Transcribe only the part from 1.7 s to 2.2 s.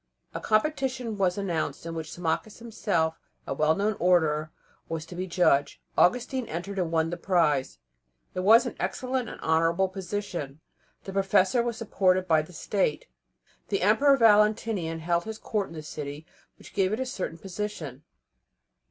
in which